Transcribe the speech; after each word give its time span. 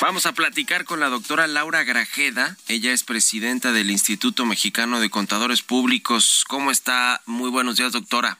Vamos 0.00 0.26
a 0.26 0.32
platicar 0.32 0.84
con 0.84 0.98
la 0.98 1.08
doctora 1.08 1.46
Laura 1.46 1.84
Grajeda. 1.84 2.56
Ella 2.66 2.92
es 2.92 3.04
presidenta 3.04 3.70
del 3.70 3.92
Instituto 3.92 4.44
Mexicano 4.44 4.98
de 4.98 5.10
Contadores 5.10 5.62
Públicos. 5.62 6.44
¿Cómo 6.48 6.72
está? 6.72 7.20
Muy 7.26 7.48
buenos 7.48 7.76
días, 7.76 7.92
doctora. 7.92 8.38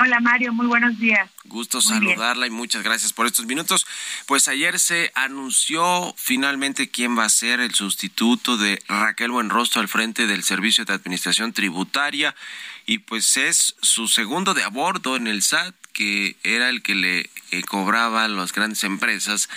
Hola 0.00 0.20
Mario, 0.20 0.52
muy 0.52 0.66
buenos 0.66 0.98
días. 0.98 1.28
Gusto 1.44 1.80
saludarla 1.80 2.46
y 2.46 2.50
muchas 2.50 2.84
gracias 2.84 3.12
por 3.12 3.26
estos 3.26 3.46
minutos. 3.46 3.84
Pues 4.26 4.46
ayer 4.46 4.78
se 4.78 5.10
anunció 5.14 6.14
finalmente 6.16 6.88
quién 6.88 7.18
va 7.18 7.24
a 7.24 7.28
ser 7.28 7.58
el 7.58 7.74
sustituto 7.74 8.56
de 8.56 8.80
Raquel 8.86 9.32
Buenrostro 9.32 9.80
al 9.80 9.88
frente 9.88 10.28
del 10.28 10.44
Servicio 10.44 10.84
de 10.84 10.92
Administración 10.92 11.52
Tributaria 11.52 12.36
y 12.86 12.98
pues 12.98 13.36
es 13.36 13.74
su 13.82 14.06
segundo 14.06 14.54
de 14.54 14.62
abordo 14.62 15.16
en 15.16 15.26
el 15.26 15.42
SAT 15.42 15.74
que 15.92 16.36
era 16.44 16.68
el 16.68 16.82
que 16.82 16.94
le 16.94 17.30
eh, 17.50 17.62
cobraba 17.62 18.24
a 18.24 18.28
las 18.28 18.52
grandes 18.52 18.84
empresas 18.84 19.48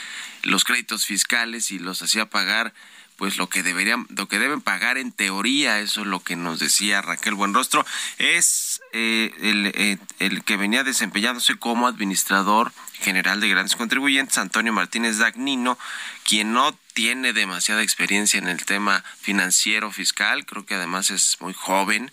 los 0.41 0.63
créditos 0.63 1.05
fiscales 1.05 1.69
y 1.69 1.77
los 1.77 2.01
hacía 2.01 2.31
pagar 2.31 2.73
pues 3.21 3.37
lo 3.37 3.49
que 3.49 3.61
deberían, 3.61 4.07
lo 4.09 4.27
que 4.27 4.39
deben 4.39 4.61
pagar 4.61 4.97
en 4.97 5.11
teoría, 5.11 5.79
eso 5.79 6.01
es 6.01 6.07
lo 6.07 6.23
que 6.23 6.35
nos 6.35 6.57
decía 6.57 7.03
Raquel 7.03 7.35
Buenrostro, 7.35 7.85
es 8.17 8.81
eh, 8.93 9.31
el, 9.41 9.67
eh, 9.75 9.99
el, 10.17 10.43
que 10.43 10.57
venía 10.57 10.83
desempeñándose 10.83 11.53
como 11.53 11.85
administrador 11.85 12.73
general 12.99 13.39
de 13.39 13.49
grandes 13.49 13.75
contribuyentes, 13.75 14.39
Antonio 14.39 14.73
Martínez 14.73 15.19
Dagnino, 15.19 15.77
quien 16.23 16.51
no 16.51 16.75
tiene 16.95 17.31
demasiada 17.31 17.83
experiencia 17.83 18.39
en 18.39 18.47
el 18.47 18.65
tema 18.65 19.03
financiero 19.19 19.91
fiscal, 19.91 20.43
creo 20.47 20.65
que 20.65 20.73
además 20.73 21.11
es 21.11 21.37
muy 21.41 21.53
joven, 21.53 22.11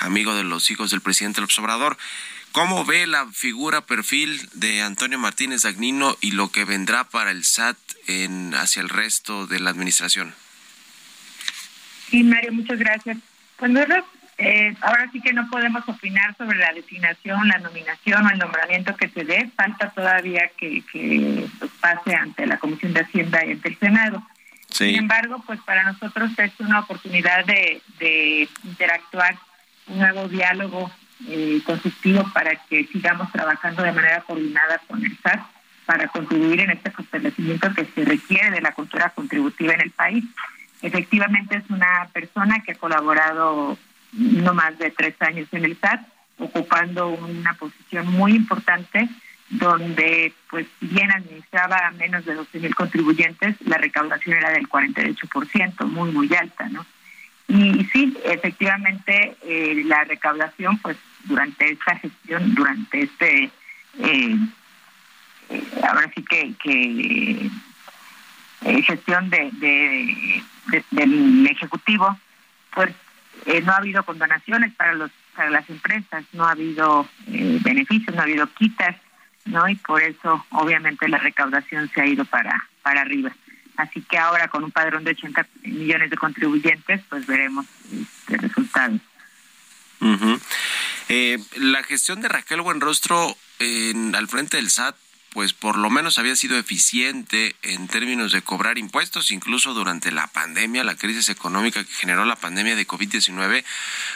amigo 0.00 0.34
de 0.34 0.44
los 0.44 0.70
hijos 0.70 0.90
del 0.90 1.00
presidente 1.00 1.40
López 1.40 1.58
Obrador. 1.60 1.96
¿Cómo 2.52 2.84
ve 2.84 3.06
la 3.06 3.26
figura, 3.32 3.86
perfil 3.86 4.50
de 4.52 4.82
Antonio 4.82 5.18
Martínez 5.18 5.62
Dagnino 5.62 6.14
y 6.20 6.32
lo 6.32 6.52
que 6.52 6.66
vendrá 6.66 7.04
para 7.04 7.30
el 7.30 7.42
SAT 7.42 7.78
en, 8.06 8.54
hacia 8.54 8.82
el 8.82 8.88
resto 8.88 9.46
de 9.46 9.60
la 9.60 9.70
administración? 9.70 10.34
Sí, 12.10 12.22
Mario, 12.22 12.52
muchas 12.52 12.78
gracias. 12.78 13.16
Pues 13.56 13.72
eh, 14.38 14.74
ahora 14.80 15.08
sí 15.12 15.20
que 15.20 15.32
no 15.32 15.48
podemos 15.50 15.88
opinar 15.88 16.36
sobre 16.36 16.58
la 16.58 16.72
designación, 16.72 17.48
la 17.48 17.58
nominación 17.58 18.26
o 18.26 18.30
el 18.30 18.38
nombramiento 18.38 18.96
que 18.96 19.08
se 19.08 19.24
dé. 19.24 19.50
Falta 19.56 19.90
todavía 19.90 20.50
que, 20.56 20.82
que 20.92 21.46
pase 21.80 22.14
ante 22.14 22.46
la 22.46 22.58
Comisión 22.58 22.92
de 22.92 23.00
Hacienda 23.00 23.44
y 23.44 23.52
ante 23.52 23.68
el 23.68 23.78
Senado. 23.78 24.22
Sin 24.68 24.96
embargo, 24.96 25.42
pues 25.46 25.60
para 25.60 25.84
nosotros 25.84 26.30
es 26.38 26.52
una 26.58 26.80
oportunidad 26.80 27.44
de, 27.44 27.82
de 27.98 28.48
interactuar, 28.64 29.36
un 29.86 29.98
nuevo 29.98 30.28
diálogo 30.28 30.90
eh, 31.28 31.60
constructivo 31.64 32.24
para 32.32 32.56
que 32.66 32.84
sigamos 32.86 33.30
trabajando 33.30 33.82
de 33.82 33.92
manera 33.92 34.22
coordinada 34.22 34.78
con 34.88 35.04
el 35.04 35.16
SAT 35.18 35.40
para 35.86 36.08
contribuir 36.08 36.60
en 36.60 36.70
este 36.70 36.90
fortalecimiento 36.90 37.72
que 37.74 37.86
se 37.86 38.04
requiere 38.04 38.50
de 38.50 38.60
la 38.60 38.72
cultura 38.72 39.10
contributiva 39.10 39.74
en 39.74 39.82
el 39.82 39.90
país. 39.90 40.24
Efectivamente 40.80 41.56
es 41.56 41.64
una 41.70 42.08
persona 42.12 42.60
que 42.60 42.72
ha 42.72 42.76
colaborado 42.76 43.78
no 44.12 44.54
más 44.54 44.78
de 44.78 44.90
tres 44.90 45.14
años 45.20 45.48
en 45.52 45.64
el 45.64 45.76
SAT, 45.78 46.00
ocupando 46.38 47.08
una 47.08 47.54
posición 47.54 48.06
muy 48.08 48.34
importante 48.34 49.08
donde, 49.52 50.32
pues, 50.48 50.66
bien 50.80 51.10
administraba 51.10 51.86
a 51.86 51.90
menos 51.92 52.24
de 52.24 52.34
12 52.34 52.58
mil 52.58 52.74
contribuyentes, 52.74 53.56
la 53.66 53.76
recaudación 53.76 54.38
era 54.38 54.50
del 54.50 54.68
48%, 54.68 55.86
muy, 55.86 56.10
muy 56.10 56.34
alta, 56.34 56.68
¿no? 56.70 56.86
Y, 57.48 57.84
sí, 57.92 58.16
efectivamente, 58.24 59.36
eh, 59.42 59.82
la 59.84 60.04
recaudación, 60.04 60.78
pues, 60.78 60.96
durante 61.24 61.70
esta 61.70 61.96
gestión, 61.96 62.54
durante 62.54 63.02
este, 63.02 63.50
eh, 63.98 64.36
ahora 65.82 66.10
sí 66.14 66.24
que, 66.24 66.54
que 66.62 67.50
gestión 68.82 69.30
de, 69.30 69.50
de 69.52 70.44
del 70.90 71.46
Ejecutivo, 71.46 72.18
pues 72.74 72.94
eh, 73.46 73.60
no 73.62 73.72
ha 73.72 73.76
habido 73.76 74.04
condonaciones 74.04 74.72
para 74.74 74.94
los 74.94 75.10
para 75.34 75.50
las 75.50 75.68
empresas, 75.70 76.24
no 76.32 76.44
ha 76.44 76.50
habido 76.50 77.08
eh, 77.28 77.58
beneficios, 77.62 78.14
no 78.14 78.20
ha 78.20 78.24
habido 78.24 78.46
quitas, 78.54 78.96
¿no? 79.46 79.66
Y 79.68 79.76
por 79.76 80.02
eso, 80.02 80.44
obviamente, 80.50 81.08
la 81.08 81.18
recaudación 81.18 81.90
se 81.94 82.02
ha 82.02 82.06
ido 82.06 82.24
para, 82.26 82.68
para 82.82 83.00
arriba. 83.00 83.32
Así 83.76 84.02
que 84.02 84.18
ahora, 84.18 84.48
con 84.48 84.62
un 84.62 84.70
padrón 84.70 85.04
de 85.04 85.12
80 85.12 85.46
millones 85.62 86.10
de 86.10 86.16
contribuyentes, 86.18 87.00
pues 87.08 87.26
veremos 87.26 87.64
este 87.90 88.36
resultado. 88.36 88.98
Eh, 91.08 91.38
la 91.56 91.82
gestión 91.82 92.20
de 92.20 92.28
Raquel 92.28 92.60
Buenrostro 92.60 93.34
en, 93.58 94.14
al 94.14 94.28
frente 94.28 94.58
del 94.58 94.68
SAT 94.68 94.96
pues 95.32 95.52
por 95.52 95.78
lo 95.78 95.90
menos 95.90 96.18
había 96.18 96.36
sido 96.36 96.58
eficiente 96.58 97.56
en 97.62 97.88
términos 97.88 98.32
de 98.32 98.42
cobrar 98.42 98.78
impuestos, 98.78 99.30
incluso 99.30 99.72
durante 99.74 100.12
la 100.12 100.26
pandemia, 100.26 100.84
la 100.84 100.96
crisis 100.96 101.28
económica 101.30 101.84
que 101.84 101.92
generó 101.92 102.24
la 102.24 102.36
pandemia 102.36 102.76
de 102.76 102.86
COVID-19, 102.86 103.64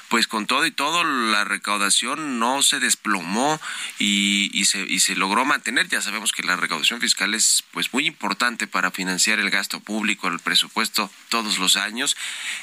pues 0.08 0.26
con 0.26 0.46
todo 0.46 0.66
y 0.66 0.70
todo 0.70 1.04
la 1.04 1.44
recaudación 1.44 2.38
no 2.38 2.62
se 2.62 2.80
desplomó 2.80 3.60
y, 3.98 4.50
y, 4.52 4.66
se, 4.66 4.80
y 4.80 5.00
se 5.00 5.16
logró 5.16 5.44
mantener. 5.44 5.88
Ya 5.88 6.02
sabemos 6.02 6.32
que 6.32 6.42
la 6.42 6.56
recaudación 6.56 7.00
fiscal 7.00 7.34
es 7.34 7.64
pues 7.70 7.92
muy 7.92 8.06
importante 8.06 8.66
para 8.66 8.90
financiar 8.90 9.38
el 9.38 9.50
gasto 9.50 9.80
público, 9.80 10.28
el 10.28 10.40
presupuesto 10.40 11.10
todos 11.28 11.58
los 11.58 11.76
años. 11.76 12.16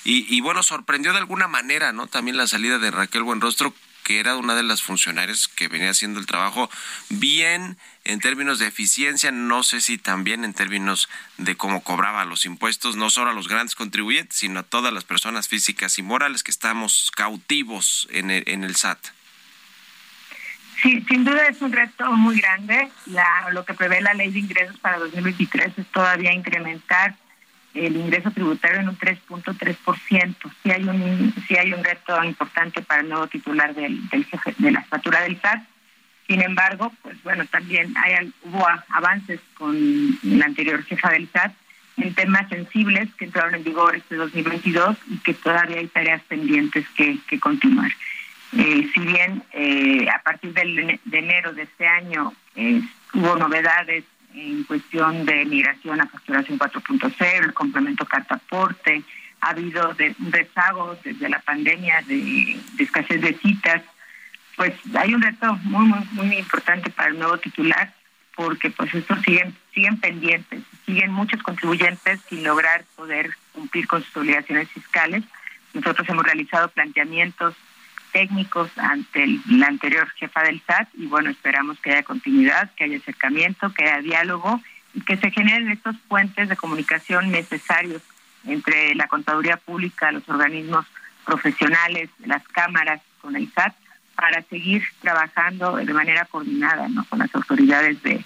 Y, 0.03 0.25
y 0.33 0.41
bueno, 0.41 0.63
sorprendió 0.63 1.11
de 1.11 1.19
alguna 1.19 1.47
manera, 1.47 1.91
¿no? 1.91 2.07
También 2.07 2.37
la 2.37 2.47
salida 2.47 2.77
de 2.77 2.91
Raquel 2.91 3.23
Buenrostro 3.23 3.73
que 4.03 4.19
era 4.19 4.35
una 4.35 4.55
de 4.55 4.63
las 4.63 4.83
funcionarias 4.83 5.47
que 5.47 5.67
venía 5.67 5.89
haciendo 5.89 6.19
el 6.19 6.25
trabajo 6.25 6.69
bien 7.09 7.77
en 8.03 8.19
términos 8.19 8.59
de 8.59 8.67
eficiencia, 8.67 9.31
no 9.31 9.63
sé 9.63 9.81
si 9.81 9.97
también 9.97 10.43
en 10.43 10.53
términos 10.53 11.09
de 11.37 11.55
cómo 11.55 11.83
cobraba 11.83 12.25
los 12.25 12.45
impuestos, 12.45 12.95
no 12.95 13.09
solo 13.09 13.31
a 13.31 13.33
los 13.33 13.47
grandes 13.47 13.75
contribuyentes, 13.75 14.37
sino 14.37 14.59
a 14.59 14.63
todas 14.63 14.93
las 14.93 15.05
personas 15.05 15.47
físicas 15.47 15.97
y 15.97 16.03
morales 16.03 16.43
que 16.43 16.51
estamos 16.51 17.11
cautivos 17.15 18.07
en 18.11 18.29
el, 18.29 18.43
en 18.47 18.63
el 18.63 18.75
SAT. 18.75 18.99
Sí, 20.81 21.01
sin 21.07 21.23
duda 21.23 21.47
es 21.47 21.61
un 21.61 21.71
reto 21.71 22.11
muy 22.11 22.41
grande. 22.41 22.89
La, 23.05 23.49
lo 23.51 23.63
que 23.63 23.73
prevé 23.73 24.01
la 24.01 24.13
ley 24.13 24.31
de 24.31 24.39
ingresos 24.39 24.77
para 24.79 24.99
2023 24.99 25.77
es 25.77 25.87
todavía 25.93 26.33
incrementar 26.33 27.15
el 27.73 27.95
ingreso 27.95 28.31
tributario 28.31 28.79
en 28.79 28.89
un 28.89 28.97
3.3%. 28.97 30.35
Sí 30.61 30.71
hay 30.71 30.83
un 30.83 31.33
sí 31.47 31.55
hay 31.55 31.73
un 31.73 31.83
reto 31.83 32.23
importante 32.23 32.81
para 32.81 33.01
el 33.01 33.09
nuevo 33.09 33.27
titular 33.27 33.73
del, 33.73 34.07
del 34.09 34.25
jefe 34.25 34.53
de 34.57 34.71
la 34.71 34.83
factura 34.83 35.21
del 35.21 35.39
SAT. 35.41 35.63
Sin 36.27 36.41
embargo, 36.41 36.91
pues 37.01 37.21
bueno, 37.23 37.45
también 37.45 37.93
hay, 37.97 38.31
hubo 38.43 38.65
avances 38.89 39.39
con 39.55 39.75
la 40.23 40.45
anterior 40.45 40.83
jefa 40.83 41.09
del 41.09 41.27
SAT 41.29 41.53
en 41.97 42.13
temas 42.13 42.49
sensibles 42.49 43.09
que 43.15 43.25
entraron 43.25 43.55
en 43.55 43.63
vigor 43.63 43.95
este 43.95 44.15
2022 44.15 44.97
y 45.09 45.17
que 45.17 45.33
todavía 45.33 45.77
hay 45.77 45.87
tareas 45.87 46.21
pendientes 46.23 46.85
que, 46.95 47.17
que 47.27 47.39
continuar. 47.39 47.91
Eh, 48.57 48.89
si 48.93 48.99
bien 48.99 49.43
eh, 49.51 50.07
a 50.13 50.21
partir 50.21 50.53
del, 50.53 50.99
de 51.03 51.17
enero 51.17 51.53
de 51.53 51.63
este 51.63 51.87
año 51.87 52.33
eh, 52.55 52.81
hubo 53.13 53.35
novedades 53.35 54.03
en 54.33 54.63
cuestión 54.63 55.25
de 55.25 55.45
migración 55.45 56.01
a 56.01 56.07
facturación 56.07 56.57
4.0, 56.57 57.43
el 57.43 57.53
complemento 57.53 58.05
carta 58.05 58.35
aporte, 58.35 59.03
ha 59.41 59.49
habido 59.49 59.93
de, 59.93 60.15
un 60.19 60.31
rezago 60.31 60.97
desde 61.03 61.29
la 61.29 61.39
pandemia 61.39 62.01
de, 62.07 62.59
de, 62.73 62.83
escasez 62.83 63.21
de 63.21 63.33
citas, 63.35 63.81
pues 64.55 64.73
hay 64.95 65.13
un 65.13 65.21
reto 65.21 65.53
muy, 65.63 65.85
muy, 65.85 66.07
muy 66.11 66.37
importante 66.37 66.89
para 66.89 67.09
el 67.09 67.19
nuevo 67.19 67.37
titular, 67.37 67.93
porque 68.35 68.69
pues 68.71 68.93
estos 68.93 69.21
siguen, 69.21 69.55
siguen 69.73 69.99
pendientes, 69.99 70.63
siguen 70.85 71.11
muchos 71.11 71.41
contribuyentes 71.43 72.21
sin 72.29 72.43
lograr 72.43 72.83
poder 72.95 73.35
cumplir 73.51 73.87
con 73.87 74.03
sus 74.03 74.17
obligaciones 74.17 74.69
fiscales. 74.69 75.23
Nosotros 75.73 76.07
hemos 76.09 76.23
realizado 76.23 76.69
planteamientos 76.69 77.55
técnicos 78.13 78.71
ante 78.77 79.23
el, 79.23 79.41
la 79.49 79.67
anterior 79.67 80.09
jefa 80.11 80.43
del 80.43 80.61
SAT 80.65 80.87
y 80.93 81.07
bueno, 81.07 81.29
esperamos 81.29 81.77
que 81.79 81.91
haya 81.91 82.03
continuidad, 82.03 82.71
que 82.75 82.85
haya 82.85 82.97
acercamiento, 82.97 83.73
que 83.73 83.83
haya 83.83 84.01
diálogo 84.01 84.61
y 84.93 85.01
que 85.01 85.17
se 85.17 85.31
generen 85.31 85.69
estos 85.69 85.95
puentes 86.07 86.47
de 86.47 86.55
comunicación 86.55 87.31
necesarios 87.31 88.01
entre 88.45 88.95
la 88.95 89.07
contaduría 89.07 89.57
pública, 89.57 90.11
los 90.11 90.27
organismos 90.29 90.85
profesionales, 91.25 92.09
las 92.25 92.47
cámaras 92.49 93.01
con 93.19 93.35
el 93.35 93.51
SAT, 93.51 93.73
para 94.15 94.41
seguir 94.43 94.83
trabajando 95.01 95.77
de 95.77 95.93
manera 95.93 96.25
coordinada 96.25 96.87
¿no? 96.87 97.03
con 97.05 97.19
las 97.19 97.33
autoridades 97.33 98.01
de, 98.03 98.23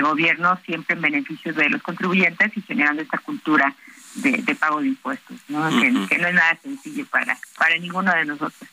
gobierno, 0.00 0.58
siempre 0.64 0.94
en 0.94 1.02
beneficio 1.02 1.52
de 1.52 1.68
los 1.68 1.82
contribuyentes 1.82 2.56
y 2.56 2.62
generando 2.62 3.02
esta 3.02 3.18
cultura 3.18 3.74
de, 4.16 4.54
pago 4.54 4.80
de 4.80 4.88
impuestos, 4.88 5.36
¿no? 5.48 5.68
que, 5.68 5.90
no 5.90 6.28
es 6.28 6.34
nada 6.34 6.56
sencillo 6.62 7.04
para, 7.06 7.36
para 7.58 7.76
ninguno 7.76 8.14
de 8.14 8.24
nosotros. 8.24 8.70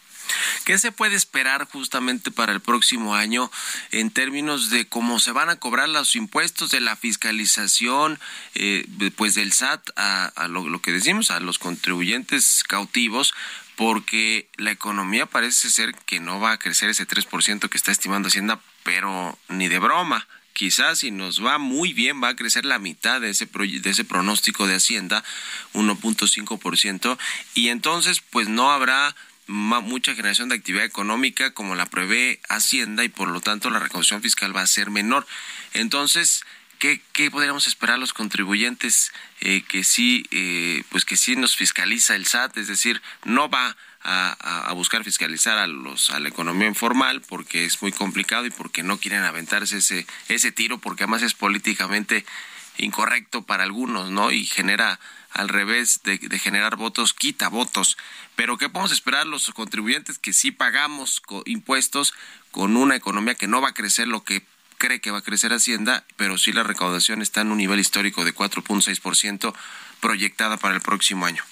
¿Qué 0.68 0.78
se 0.78 0.92
puede 0.92 1.16
esperar 1.16 1.66
justamente 1.72 2.30
para 2.30 2.52
el 2.52 2.60
próximo 2.60 3.16
año 3.16 3.50
en 3.92 4.12
términos 4.12 4.70
de 4.70 4.86
cómo 4.86 5.18
se 5.22 5.32
van 5.32 5.48
a 5.48 5.56
cobrar 5.56 5.88
los 5.88 6.14
impuestos 6.18 6.72
de 6.72 6.82
la 6.82 6.98
fiscalización, 6.98 8.20
eh, 8.54 8.86
pues 9.16 9.34
del 9.34 9.54
SAT 9.54 9.92
a, 9.96 10.50
lo, 10.50 10.82
que 10.82 10.92
decimos, 10.92 11.32
a 11.32 11.40
los 11.40 11.58
contribuyentes 11.58 12.66
cautivos? 12.68 13.34
Porque 13.78 14.50
la 14.58 14.72
economía 14.72 15.26
parece 15.26 15.70
ser 15.70 15.96
que 16.06 16.20
no 16.20 16.42
va 16.42 16.52
a 16.52 16.60
crecer 16.60 16.90
ese 16.90 17.08
3% 17.08 17.70
que 17.70 17.78
está 17.78 17.94
estimando 17.94 18.28
Hacienda, 18.28 18.60
pero 18.84 19.40
ni 19.48 19.70
de 19.70 19.80
broma 19.80 20.28
quizás 20.52 21.00
si 21.00 21.12
nos 21.12 21.46
va 21.46 21.60
muy 21.60 21.94
bien 21.94 22.22
va 22.22 22.30
a 22.30 22.36
crecer 22.36 22.66
la 22.66 22.80
mitad 22.80 23.22
de 23.22 23.30
ese, 23.30 23.46
de 23.46 23.90
ese 23.90 24.04
pronóstico 24.04 24.68
de 24.68 24.76
Hacienda, 24.76 25.24
1.5%, 25.76 27.18
y 27.54 27.70
entonces 27.70 28.22
pues 28.32 28.50
no 28.50 28.72
habrá 28.72 29.16
mucha 29.48 30.14
generación 30.14 30.50
de 30.50 30.56
actividad 30.56 30.86
económica 30.86 31.54
como 31.54 31.76
la 31.76 31.86
prevé 31.86 32.40
Hacienda 32.50 33.04
y 33.04 33.10
por 33.10 33.30
lo 33.30 33.42
tanto 33.42 33.70
la 33.70 33.80
recaudación 33.80 34.22
fiscal 34.22 34.56
va 34.56 34.62
a 34.62 34.68
ser 34.68 34.90
menor. 34.90 35.26
Entonces, 35.74 36.44
¿qué, 36.80 37.02
qué 37.14 37.32
podríamos 37.32 37.68
esperar 37.68 38.00
los 38.00 38.14
contribuyentes 38.14 39.12
eh, 39.42 39.64
que 39.68 39.84
sí, 39.84 40.26
eh, 40.32 40.84
pues 40.90 41.06
que 41.06 41.18
sí 41.18 41.36
nos 41.36 41.56
fiscaliza 41.56 42.16
el 42.16 42.26
SAT? 42.26 42.58
Es 42.58 42.68
decir, 42.68 43.02
no 43.24 43.50
va 43.50 43.76
a, 44.04 44.70
a, 44.70 44.74
buscar 44.74 45.04
fiscalizar 45.04 45.58
a 45.58 45.68
los 45.68 46.12
a 46.12 46.20
la 46.20 46.30
economía 46.30 46.68
informal 46.68 47.22
porque 47.22 47.66
es 47.66 47.82
muy 47.82 47.92
complicado 47.92 48.46
y 48.46 48.52
porque 48.52 48.84
no 48.84 49.00
quieren 49.00 49.24
aventarse 49.24 49.78
ese 49.78 50.06
ese 50.30 50.52
tiro 50.52 50.78
porque 50.78 51.04
además 51.04 51.24
es 51.24 51.34
políticamente 51.34 52.24
incorrecto 52.78 53.44
para 53.44 53.64
algunos, 53.64 54.10
¿no? 54.10 54.32
Y 54.32 54.46
genera 54.46 55.00
al 55.32 55.50
revés 55.50 56.02
de, 56.04 56.18
generar 56.40 56.76
votos, 56.76 57.14
quita 57.14 57.50
votos. 57.50 57.98
Pero 58.36 58.58
¿qué 58.58 58.70
podemos 58.70 58.92
esperar 58.92 59.28
los 59.28 59.52
contribuyentes 59.52 60.18
que 60.18 60.34
sí 60.34 60.52
pagamos 60.52 61.22
impuestos 61.46 62.14
con 62.52 62.78
una 62.78 62.96
economía 62.96 63.36
que 63.36 63.48
no 63.48 63.62
va 63.62 63.70
a 63.70 63.74
crecer 63.74 64.08
lo 64.08 64.24
que 64.24 64.44
cree 64.78 65.02
que 65.02 65.12
va 65.12 65.20
a 65.20 65.24
crecer 65.24 65.54
Hacienda, 65.54 66.06
pero 66.18 66.38
sí 66.38 66.54
la 66.54 66.64
recaudación 66.64 67.22
está 67.22 67.42
en 67.42 67.52
un 67.52 67.58
nivel 67.58 67.80
histórico 67.80 68.24
de 68.24 68.34
4.6% 68.34 69.54
proyectada 70.00 70.58
para 70.58 70.76
el 70.76 70.82
próximo 70.82 71.26
año? 71.26 71.44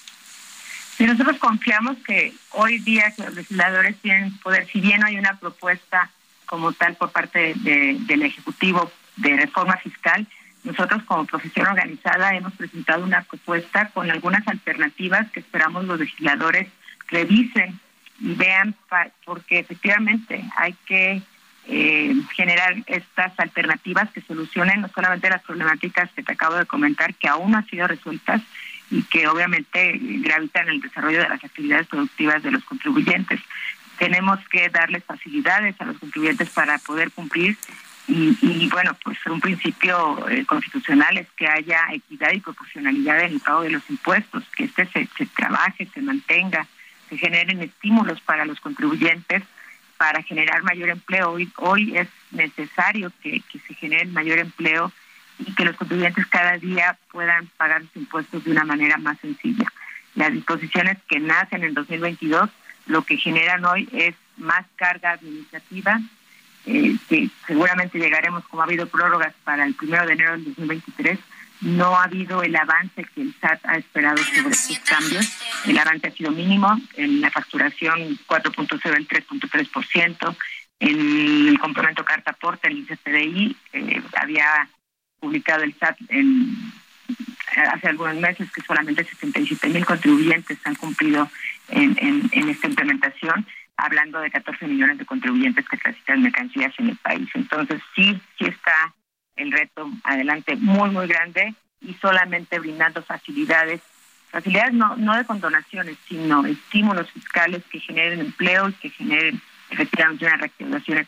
Y 0.98 1.04
nosotros 1.04 1.36
confiamos 1.38 1.96
que 2.06 2.34
hoy 2.52 2.78
día 2.78 3.12
que 3.14 3.24
los 3.24 3.34
legisladores 3.34 3.96
tienen 4.00 4.36
poder, 4.38 4.66
si 4.70 4.80
bien 4.80 5.04
hay 5.04 5.18
una 5.18 5.38
propuesta 5.38 6.10
como 6.46 6.72
tal 6.72 6.96
por 6.96 7.10
parte 7.10 7.54
del 7.54 8.22
Ejecutivo 8.22 8.90
de 9.16 9.36
reforma 9.36 9.76
fiscal, 9.78 10.26
nosotros 10.66 11.02
como 11.04 11.24
profesión 11.26 11.68
organizada 11.68 12.34
hemos 12.34 12.52
presentado 12.54 13.04
una 13.04 13.22
propuesta 13.22 13.88
con 13.90 14.10
algunas 14.10 14.46
alternativas 14.48 15.30
que 15.30 15.40
esperamos 15.40 15.84
los 15.84 16.00
legisladores 16.00 16.68
revisen 17.08 17.78
y 18.18 18.34
vean, 18.34 18.74
porque 19.24 19.60
efectivamente 19.60 20.44
hay 20.56 20.74
que 20.84 21.22
eh, 21.68 22.14
generar 22.34 22.74
estas 22.86 23.38
alternativas 23.38 24.10
que 24.10 24.22
solucionen 24.22 24.80
no 24.80 24.88
solamente 24.88 25.30
las 25.30 25.42
problemáticas 25.42 26.10
que 26.12 26.24
te 26.24 26.32
acabo 26.32 26.56
de 26.56 26.66
comentar, 26.66 27.14
que 27.14 27.28
aún 27.28 27.52
no 27.52 27.58
han 27.58 27.66
sido 27.66 27.86
resueltas 27.86 28.42
y 28.90 29.02
que 29.04 29.28
obviamente 29.28 29.98
gravitan 30.00 30.68
el 30.68 30.80
desarrollo 30.80 31.20
de 31.20 31.28
las 31.28 31.44
actividades 31.44 31.86
productivas 31.86 32.42
de 32.42 32.50
los 32.50 32.64
contribuyentes. 32.64 33.40
Tenemos 33.98 34.38
que 34.48 34.68
darles 34.68 35.04
facilidades 35.04 35.80
a 35.80 35.84
los 35.84 35.98
contribuyentes 35.98 36.50
para 36.50 36.78
poder 36.78 37.12
cumplir 37.12 37.56
y, 38.08 38.68
bueno, 38.68 38.96
pues 39.02 39.18
un 39.26 39.40
principio 39.40 40.28
eh, 40.28 40.44
constitucional 40.46 41.18
es 41.18 41.26
que 41.36 41.48
haya 41.48 41.86
equidad 41.92 42.32
y 42.32 42.40
proporcionalidad 42.40 43.20
en 43.22 43.32
el 43.32 43.40
pago 43.40 43.62
de 43.62 43.70
los 43.70 43.82
impuestos, 43.90 44.44
que 44.56 44.64
este 44.64 44.86
se, 44.86 45.08
se 45.18 45.26
trabaje, 45.26 45.88
se 45.92 46.00
mantenga, 46.02 46.66
se 47.08 47.18
generen 47.18 47.60
estímulos 47.62 48.20
para 48.20 48.44
los 48.44 48.60
contribuyentes 48.60 49.42
para 49.96 50.22
generar 50.22 50.62
mayor 50.62 50.90
empleo. 50.90 51.30
Hoy, 51.30 51.50
hoy 51.56 51.96
es 51.96 52.08
necesario 52.30 53.10
que, 53.22 53.40
que 53.50 53.58
se 53.60 53.74
genere 53.74 54.06
mayor 54.06 54.38
empleo 54.38 54.92
y 55.38 55.52
que 55.54 55.64
los 55.64 55.76
contribuyentes 55.76 56.26
cada 56.26 56.58
día 56.58 56.98
puedan 57.10 57.46
pagar 57.56 57.82
sus 57.82 57.96
impuestos 57.96 58.44
de 58.44 58.50
una 58.50 58.64
manera 58.64 58.98
más 58.98 59.18
sencilla. 59.20 59.66
Las 60.14 60.32
disposiciones 60.32 60.98
que 61.08 61.18
nacen 61.18 61.64
en 61.64 61.74
2022 61.74 62.50
lo 62.86 63.02
que 63.02 63.16
generan 63.16 63.64
hoy 63.64 63.88
es 63.92 64.14
más 64.36 64.64
carga 64.76 65.12
administrativa, 65.12 66.00
eh, 66.66 66.96
que 67.08 67.30
seguramente 67.46 67.98
llegaremos, 67.98 68.44
como 68.48 68.62
ha 68.62 68.64
habido 68.64 68.88
prórrogas 68.88 69.32
para 69.44 69.64
el 69.64 69.74
primero 69.74 70.04
de 70.04 70.14
enero 70.14 70.32
del 70.32 70.44
2023, 70.46 71.18
no 71.60 71.96
ha 71.96 72.04
habido 72.04 72.42
el 72.42 72.54
avance 72.56 73.04
que 73.14 73.22
el 73.22 73.34
SAT 73.40 73.60
ha 73.64 73.76
esperado 73.76 74.18
sobre 74.18 74.50
estos 74.50 74.78
cambios. 74.80 75.32
El 75.64 75.78
avance 75.78 76.08
ha 76.08 76.10
sido 76.10 76.32
mínimo, 76.32 76.76
en 76.96 77.20
la 77.20 77.30
facturación 77.30 78.18
4.0 78.26 78.96
el 78.96 79.08
3.3%, 79.08 80.36
en 80.80 81.48
el 81.48 81.58
complemento 81.58 82.04
carta 82.04 82.32
aporte, 82.32 82.68
el 82.68 82.78
ICPDI, 82.78 83.56
eh, 83.72 84.02
había 84.20 84.68
publicado 85.20 85.62
el 85.62 85.72
SAT 85.74 85.96
en, 86.08 86.72
hace 87.72 87.88
algunos 87.88 88.16
meses 88.16 88.50
que 88.50 88.60
solamente 88.62 89.04
67 89.04 89.68
mil 89.68 89.86
contribuyentes 89.86 90.58
han 90.64 90.74
cumplido 90.74 91.30
en, 91.68 91.96
en 92.32 92.48
esta 92.48 92.66
implementación 92.66 93.46
hablando 93.76 94.20
de 94.20 94.30
14 94.30 94.66
millones 94.66 94.98
de 94.98 95.06
contribuyentes 95.06 95.68
que 95.68 95.76
transitan 95.76 96.22
mercancías 96.22 96.72
en 96.78 96.90
el 96.90 96.96
país. 96.96 97.28
Entonces 97.34 97.80
sí, 97.94 98.20
sí 98.38 98.46
está 98.46 98.94
el 99.36 99.52
reto 99.52 99.90
adelante 100.04 100.56
muy, 100.56 100.90
muy 100.90 101.06
grande 101.06 101.54
y 101.80 101.94
solamente 101.94 102.58
brindando 102.58 103.02
facilidades, 103.02 103.80
facilidades 104.30 104.72
no, 104.72 104.96
no 104.96 105.16
de 105.16 105.24
condonaciones, 105.24 105.96
sino 106.08 106.46
estímulos 106.46 107.10
fiscales 107.10 107.62
que 107.70 107.80
generen 107.80 108.20
empleo 108.20 108.68
y 108.68 108.72
que 108.72 108.90
generen 108.90 109.40
efectivamente 109.70 110.26
una 110.26 110.36
reactivación 110.36 110.98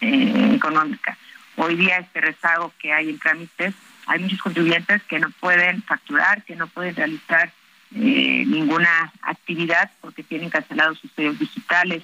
eh, 0.00 0.52
económica. 0.54 1.16
Hoy 1.56 1.76
día 1.76 1.98
este 1.98 2.20
rezago 2.20 2.72
que 2.78 2.92
hay 2.92 3.08
en 3.08 3.18
trámites, 3.18 3.74
hay 4.06 4.20
muchos 4.20 4.40
contribuyentes 4.40 5.02
que 5.04 5.18
no 5.18 5.30
pueden 5.40 5.82
facturar, 5.82 6.42
que 6.44 6.56
no 6.56 6.66
pueden 6.66 6.94
realizar 6.94 7.50
eh, 7.94 8.44
ninguna 8.46 9.12
actividad 9.22 9.90
porque 10.00 10.22
tienen 10.22 10.50
cancelados 10.50 10.98
sus 10.98 11.10
medios 11.16 11.38
digitales, 11.38 12.02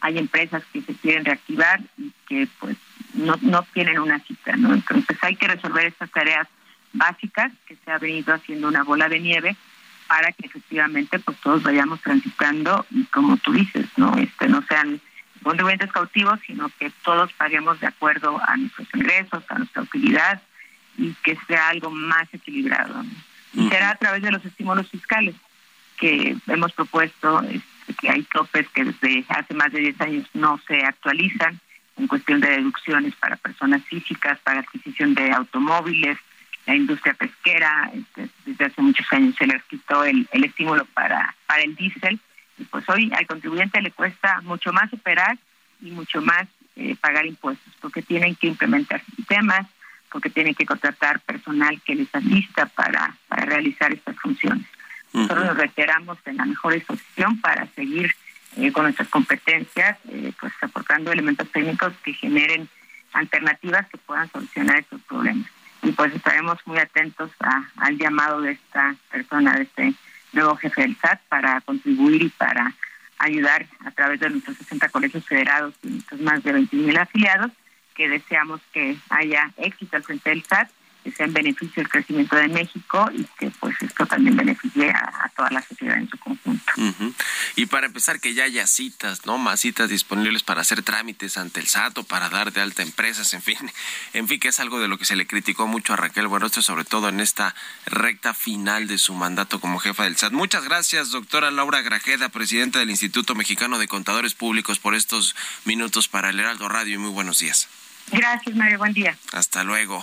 hay 0.00 0.18
empresas 0.18 0.62
que 0.72 0.82
se 0.82 0.94
quieren 0.94 1.24
reactivar 1.24 1.80
y 1.98 2.12
que 2.28 2.48
pues 2.58 2.76
no, 3.14 3.36
no 3.42 3.62
tienen 3.72 3.98
una 3.98 4.18
cita, 4.20 4.56
¿no? 4.56 4.72
Entonces 4.74 5.16
hay 5.22 5.36
que 5.36 5.48
resolver 5.48 5.86
estas 5.86 6.10
tareas 6.10 6.48
básicas 6.92 7.52
que 7.66 7.76
se 7.84 7.90
ha 7.90 7.98
venido 7.98 8.34
haciendo 8.34 8.68
una 8.68 8.82
bola 8.82 9.08
de 9.08 9.20
nieve 9.20 9.56
para 10.08 10.32
que 10.32 10.46
efectivamente 10.46 11.18
pues 11.20 11.36
todos 11.38 11.62
vayamos 11.62 12.00
transitando 12.00 12.84
y 12.90 13.04
como 13.04 13.36
tú 13.36 13.52
dices, 13.52 13.86
¿no? 13.96 14.16
Este 14.16 14.48
no 14.48 14.62
sean 14.68 15.00
contribuyentes 15.42 15.92
cautivos, 15.92 16.38
sino 16.46 16.70
que 16.78 16.90
todos 17.04 17.32
paguemos 17.34 17.80
de 17.80 17.86
acuerdo 17.86 18.40
a 18.46 18.56
nuestros 18.56 18.88
ingresos, 18.94 19.44
a 19.48 19.58
nuestra 19.58 19.82
utilidad 19.82 20.42
y 20.98 21.14
que 21.22 21.38
sea 21.46 21.68
algo 21.68 21.90
más 21.90 22.32
equilibrado. 22.32 23.04
Y 23.54 23.68
será 23.68 23.90
a 23.90 23.96
través 23.96 24.22
de 24.22 24.32
los 24.32 24.44
estímulos 24.44 24.88
fiscales 24.88 25.34
que 25.96 26.36
hemos 26.46 26.72
propuesto 26.72 27.42
este, 27.42 27.69
que 28.00 28.10
hay 28.10 28.22
topes 28.24 28.68
que 28.70 28.84
desde 28.84 29.24
hace 29.28 29.54
más 29.54 29.72
de 29.72 29.80
10 29.80 30.00
años 30.00 30.26
no 30.34 30.58
se 30.66 30.84
actualizan 30.84 31.60
en 31.96 32.06
cuestión 32.06 32.40
de 32.40 32.50
deducciones 32.50 33.14
para 33.16 33.36
personas 33.36 33.84
físicas, 33.84 34.38
para 34.40 34.60
adquisición 34.60 35.14
de 35.14 35.30
automóviles, 35.32 36.16
la 36.66 36.74
industria 36.74 37.14
pesquera, 37.14 37.90
este, 37.94 38.28
desde 38.46 38.64
hace 38.64 38.82
muchos 38.82 39.06
años 39.12 39.34
se 39.36 39.46
les 39.46 39.62
quitó 39.64 40.04
el, 40.04 40.28
el 40.32 40.44
estímulo 40.44 40.84
para, 40.86 41.34
para 41.46 41.62
el 41.62 41.74
diésel 41.74 42.18
y 42.58 42.64
pues 42.64 42.88
hoy 42.88 43.10
al 43.16 43.26
contribuyente 43.26 43.80
le 43.80 43.90
cuesta 43.90 44.40
mucho 44.42 44.72
más 44.72 44.92
operar 44.92 45.38
y 45.80 45.90
mucho 45.90 46.20
más 46.20 46.46
eh, 46.76 46.94
pagar 47.00 47.26
impuestos 47.26 47.72
porque 47.80 48.02
tienen 48.02 48.34
que 48.36 48.46
implementar 48.46 49.02
sistemas, 49.16 49.66
porque 50.10 50.30
tienen 50.30 50.54
que 50.54 50.66
contratar 50.66 51.20
personal 51.20 51.80
que 51.82 51.94
les 51.94 52.14
asista 52.14 52.66
para, 52.66 53.16
para 53.28 53.46
realizar 53.46 53.92
estas 53.92 54.16
funciones. 54.16 54.66
Nosotros 55.12 55.46
nos 55.46 55.56
reiteramos 55.56 56.18
en 56.24 56.36
la 56.36 56.44
mejor 56.44 56.74
disposición 56.74 57.40
para 57.40 57.66
seguir 57.74 58.14
eh, 58.56 58.72
con 58.72 58.84
nuestras 58.84 59.08
competencias, 59.08 59.98
eh, 60.08 60.32
pues 60.40 60.52
aportando 60.60 61.12
elementos 61.12 61.50
técnicos 61.50 61.92
que 62.04 62.12
generen 62.12 62.68
alternativas 63.12 63.88
que 63.88 63.98
puedan 63.98 64.30
solucionar 64.30 64.78
estos 64.78 65.00
problemas. 65.02 65.48
Y 65.82 65.92
pues 65.92 66.14
estaremos 66.14 66.58
muy 66.66 66.78
atentos 66.78 67.30
al 67.76 67.96
llamado 67.96 68.40
de 68.42 68.52
esta 68.52 68.94
persona, 69.10 69.54
de 69.54 69.62
este 69.62 69.94
nuevo 70.32 70.56
jefe 70.56 70.82
del 70.82 70.96
SAT, 70.96 71.20
para 71.28 71.60
contribuir 71.62 72.22
y 72.22 72.28
para 72.28 72.74
ayudar 73.18 73.66
a 73.84 73.90
través 73.90 74.20
de 74.20 74.30
nuestros 74.30 74.56
60 74.58 74.88
colegios 74.90 75.24
federados 75.26 75.74
y 75.82 75.88
nuestros 75.88 76.20
más 76.20 76.42
de 76.42 76.54
20.000 76.54 76.98
afiliados, 76.98 77.52
que 77.94 78.08
deseamos 78.08 78.60
que 78.72 78.96
haya 79.10 79.50
éxito 79.56 79.96
al 79.96 80.04
frente 80.04 80.30
del 80.30 80.44
SAT, 80.44 80.70
que 81.02 81.10
sea 81.12 81.26
en 81.26 81.32
beneficio 81.32 81.82
del 81.82 81.88
crecimiento 81.88 82.36
de 82.36 82.48
México 82.48 83.08
y 83.12 83.24
que 83.38 83.50
pues 83.58 83.74
esto 83.80 84.06
también 84.06 84.36
beneficie 84.36 84.90
a, 84.90 85.30
toda 85.36 85.50
la 85.50 85.62
sociedad 85.62 85.96
en 85.96 86.08
su 86.08 86.18
conjunto. 86.18 86.72
Y 87.56 87.66
para 87.66 87.86
empezar, 87.86 88.20
que 88.20 88.34
ya 88.34 88.44
haya 88.44 88.66
citas, 88.66 89.26
¿no? 89.26 89.38
Más 89.38 89.60
citas 89.60 89.88
disponibles 89.88 90.42
para 90.42 90.60
hacer 90.60 90.82
trámites 90.82 91.38
ante 91.38 91.60
el 91.60 91.66
SAT 91.66 91.98
o 91.98 92.04
para 92.04 92.28
dar 92.28 92.52
de 92.52 92.60
alta 92.60 92.82
empresas, 92.82 93.32
en 93.34 93.42
fin, 93.42 93.58
en 94.12 94.28
fin, 94.28 94.40
que 94.40 94.48
es 94.48 94.60
algo 94.60 94.80
de 94.80 94.88
lo 94.88 94.98
que 94.98 95.04
se 95.04 95.16
le 95.16 95.26
criticó 95.26 95.66
mucho 95.66 95.92
a 95.92 95.96
Raquel 95.96 96.26
Buenrostro, 96.26 96.62
sobre 96.62 96.84
todo 96.84 97.08
en 97.08 97.20
esta 97.20 97.54
recta 97.86 98.34
final 98.34 98.86
de 98.86 98.98
su 98.98 99.14
mandato 99.14 99.60
como 99.60 99.78
jefa 99.78 100.04
del 100.04 100.16
SAT. 100.16 100.32
Muchas 100.32 100.64
gracias, 100.64 101.10
doctora 101.10 101.50
Laura 101.50 101.82
Grajeda, 101.82 102.28
presidenta 102.28 102.78
del 102.78 102.90
Instituto 102.90 103.34
Mexicano 103.34 103.78
de 103.78 103.88
Contadores 103.88 104.34
Públicos, 104.34 104.78
por 104.78 104.94
estos 104.94 105.34
minutos 105.64 106.08
para 106.08 106.30
el 106.30 106.40
Heraldo 106.40 106.68
Radio 106.68 106.94
y 106.94 106.98
muy 106.98 107.10
buenos 107.10 107.38
días. 107.38 107.68
Gracias, 108.10 108.56
Mario. 108.56 108.78
Buen 108.78 108.92
día. 108.92 109.16
Hasta 109.32 109.64
luego. 109.64 110.02